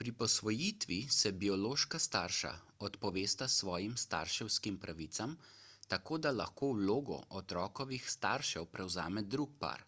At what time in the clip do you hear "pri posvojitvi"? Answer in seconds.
0.00-0.96